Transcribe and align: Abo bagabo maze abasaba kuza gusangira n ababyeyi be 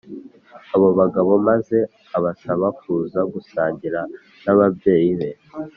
Abo 0.75 0.87
bagabo 0.99 1.31
maze 1.47 1.77
abasaba 2.17 2.65
kuza 2.79 3.19
gusangira 3.33 3.99
n 4.43 4.45
ababyeyi 4.53 5.11
be 5.19 5.31